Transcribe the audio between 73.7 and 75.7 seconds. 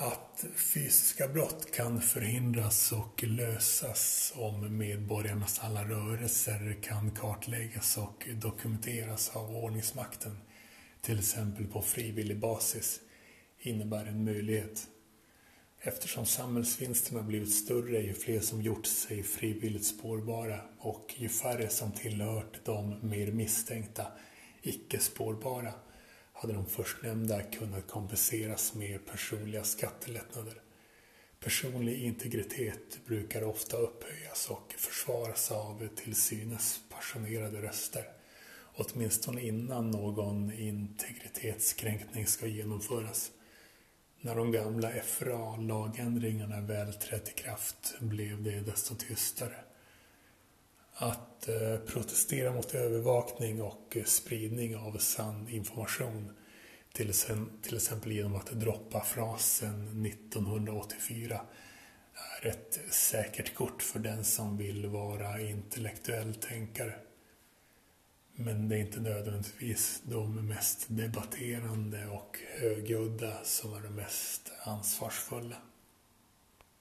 är de mest ansvarsfulla.